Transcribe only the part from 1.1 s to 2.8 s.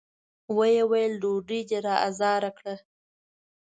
ډوډۍ دې را زار کړه!